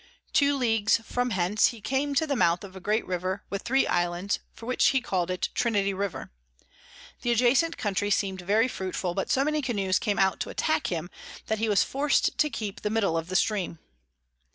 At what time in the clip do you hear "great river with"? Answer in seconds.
2.79-3.61